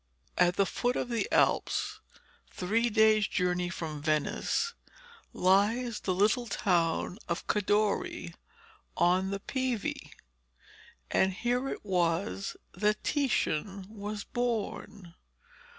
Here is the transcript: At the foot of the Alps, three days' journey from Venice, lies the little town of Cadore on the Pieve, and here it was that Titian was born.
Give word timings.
At 0.35 0.55
the 0.55 0.65
foot 0.65 0.95
of 0.95 1.09
the 1.09 1.31
Alps, 1.31 1.99
three 2.49 2.89
days' 2.89 3.27
journey 3.27 3.69
from 3.69 4.01
Venice, 4.01 4.73
lies 5.31 5.99
the 5.99 6.13
little 6.15 6.47
town 6.47 7.19
of 7.29 7.45
Cadore 7.45 8.33
on 8.97 9.29
the 9.29 9.39
Pieve, 9.39 10.11
and 11.11 11.33
here 11.33 11.69
it 11.69 11.85
was 11.85 12.57
that 12.73 13.03
Titian 13.03 13.85
was 13.95 14.23
born. 14.23 15.13